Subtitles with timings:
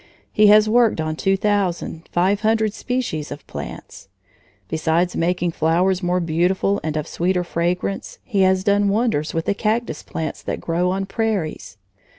[0.31, 4.07] He has worked on two thousand, five hundred species of plants.
[4.67, 9.53] Besides making flowers more beautiful and of sweeter fragrance, he has done wonders with the
[9.53, 11.77] cactus plants that grow on prairies.